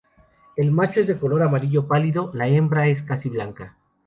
El 0.55 0.71
macho 0.71 0.99
es 0.99 1.05
de 1.05 1.19
color 1.19 1.43
amarillo 1.43 1.87
pálido; 1.87 2.31
la 2.33 2.47
hembra 2.47 2.87
es 2.87 3.03
casi 3.03 3.29
blanca. 3.29 3.77